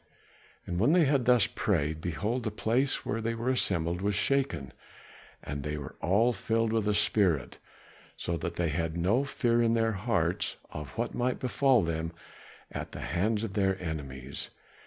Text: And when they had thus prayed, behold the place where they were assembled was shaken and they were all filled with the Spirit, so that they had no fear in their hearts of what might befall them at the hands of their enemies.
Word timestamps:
And 0.65 0.79
when 0.79 0.93
they 0.93 1.05
had 1.05 1.25
thus 1.25 1.45
prayed, 1.45 2.01
behold 2.01 2.41
the 2.41 2.49
place 2.49 3.05
where 3.05 3.21
they 3.21 3.35
were 3.35 3.51
assembled 3.51 4.01
was 4.01 4.15
shaken 4.15 4.73
and 5.43 5.61
they 5.61 5.77
were 5.77 5.93
all 6.01 6.33
filled 6.33 6.73
with 6.73 6.85
the 6.85 6.95
Spirit, 6.95 7.59
so 8.17 8.35
that 8.37 8.55
they 8.55 8.69
had 8.69 8.97
no 8.97 9.23
fear 9.25 9.61
in 9.61 9.75
their 9.75 9.91
hearts 9.91 10.55
of 10.71 10.89
what 10.97 11.13
might 11.13 11.37
befall 11.37 11.83
them 11.83 12.13
at 12.71 12.93
the 12.93 13.01
hands 13.01 13.43
of 13.43 13.53
their 13.53 13.79
enemies. 13.79 14.49